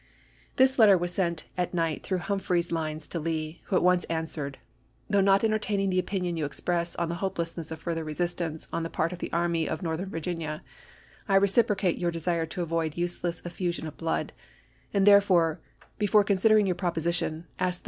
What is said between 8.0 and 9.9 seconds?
resistance on the part of the Army of